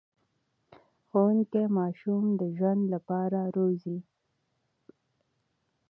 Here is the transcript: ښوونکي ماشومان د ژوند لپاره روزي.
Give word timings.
ښوونکي 1.07 1.63
ماشومان 1.79 2.27
د 2.39 2.41
ژوند 2.57 2.83
لپاره 2.93 3.39
روزي. 3.55 3.97